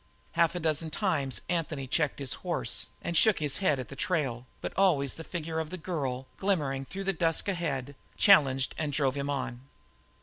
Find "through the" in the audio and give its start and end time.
6.85-7.13